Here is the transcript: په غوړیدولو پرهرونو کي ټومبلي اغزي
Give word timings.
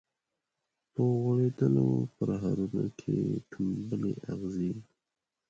په 0.93 1.01
غوړیدولو 1.21 1.85
پرهرونو 2.15 2.83
کي 2.99 3.17
ټومبلي 3.51 4.13
اغزي 4.33 4.71